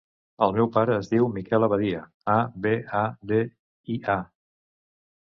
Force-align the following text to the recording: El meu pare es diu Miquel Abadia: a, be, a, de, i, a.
El 0.43 0.53
meu 0.53 0.69
pare 0.77 0.93
es 1.01 1.09
diu 1.11 1.27
Miquel 1.35 1.65
Abadia: 1.67 1.99
a, 2.37 2.37
be, 2.65 2.71
a, 3.01 3.03
de, 3.33 3.39
i, 3.97 3.99
a. 4.15 4.17